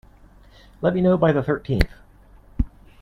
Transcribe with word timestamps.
Let 0.81 0.95
me 0.95 1.01
know 1.01 1.15
by 1.15 1.31
the 1.31 1.43
thirteenth. 1.43 1.91